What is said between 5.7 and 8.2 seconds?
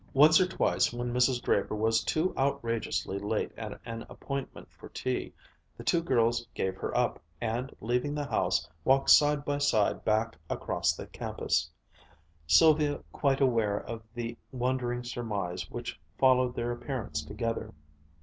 the two girls gave her up, and leaving